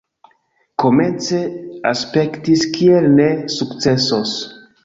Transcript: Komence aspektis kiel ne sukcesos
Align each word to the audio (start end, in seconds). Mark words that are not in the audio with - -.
Komence 0.83 1.41
aspektis 1.91 2.67
kiel 2.79 3.09
ne 3.21 3.31
sukcesos 3.61 4.37